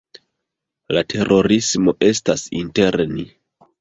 La 0.97 1.03
terorismo 1.13 1.95
estas 2.09 2.47
inter 2.63 3.03
ni. 3.17 3.29